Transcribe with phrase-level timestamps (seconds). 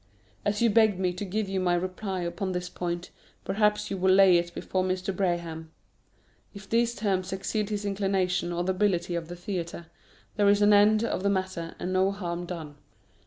[0.43, 3.11] As you begged me to give you my reply upon this point,
[3.45, 5.15] perhaps you will lay it before Mr.
[5.15, 5.69] Braham.
[6.55, 9.85] If these terms exceed his inclination or the ability of the theatre,
[10.37, 12.77] there is an end of the matter, and no harm done.